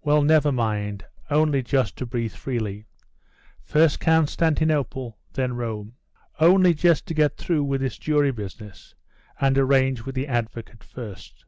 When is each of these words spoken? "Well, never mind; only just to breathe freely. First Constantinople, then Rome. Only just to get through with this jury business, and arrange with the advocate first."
"Well, 0.00 0.22
never 0.22 0.50
mind; 0.50 1.04
only 1.28 1.62
just 1.62 1.98
to 1.98 2.06
breathe 2.06 2.32
freely. 2.32 2.86
First 3.60 4.00
Constantinople, 4.00 5.18
then 5.34 5.56
Rome. 5.56 5.92
Only 6.40 6.72
just 6.72 7.04
to 7.08 7.12
get 7.12 7.36
through 7.36 7.64
with 7.64 7.82
this 7.82 7.98
jury 7.98 8.30
business, 8.32 8.94
and 9.38 9.58
arrange 9.58 10.06
with 10.06 10.14
the 10.14 10.26
advocate 10.26 10.82
first." 10.82 11.44